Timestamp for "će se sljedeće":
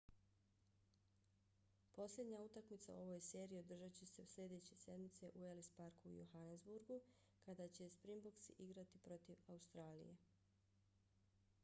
3.99-4.77